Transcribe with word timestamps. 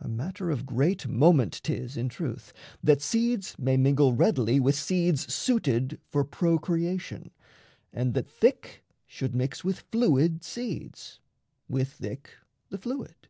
A 0.00 0.06
matter 0.06 0.50
of 0.50 0.66
great 0.66 1.08
moment 1.08 1.62
'tis 1.64 1.96
in 1.96 2.10
truth, 2.10 2.52
That 2.84 3.00
seeds 3.00 3.58
may 3.58 3.78
mingle 3.78 4.12
readily 4.12 4.60
with 4.60 4.74
seeds 4.74 5.32
Suited 5.34 5.98
for 6.10 6.24
procreation, 6.24 7.30
and 7.90 8.12
that 8.12 8.28
thick 8.28 8.84
Should 9.06 9.34
mix 9.34 9.64
with 9.64 9.78
fluid 9.90 10.44
seeds, 10.44 11.20
with 11.70 11.88
thick 11.90 12.32
the 12.68 12.76
fluid. 12.76 13.28